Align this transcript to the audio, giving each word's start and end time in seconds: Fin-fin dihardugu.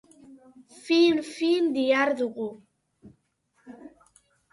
Fin-fin 0.85 1.63
dihardugu. 1.75 2.49